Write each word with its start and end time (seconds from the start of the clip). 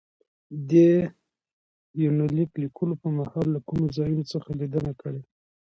دې 0.69 0.89
يونليک 2.03 2.51
ليکلو 2.63 2.93
په 3.01 3.07
مهال 3.17 3.47
له 3.55 3.59
کومو 3.67 3.85
ځايونو 3.95 4.23
څخه 4.33 4.49
ليدنه 4.59 4.91
کړې 5.01 5.21